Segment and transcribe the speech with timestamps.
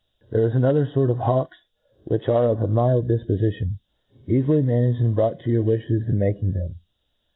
[0.31, 1.55] There is another fort of hawks
[2.05, 3.73] which are of a mild difpofition,
[4.27, 6.77] eafily managed, and brought to your wiflies in making them.